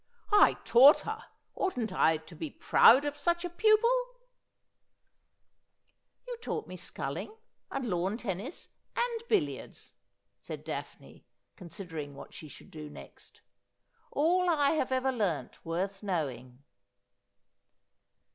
[0.47, 1.25] 'I taught her.
[1.53, 4.05] Oughtn't I to be proud of such a pupil
[6.27, 7.37] ?''You taught me sculling,
[7.69, 9.93] and lawn tennis, and billiards,'
[10.39, 11.23] said Daphne,
[11.55, 13.41] considering what she should do next.'
[14.11, 16.63] All I have ever learnt worth knowing.'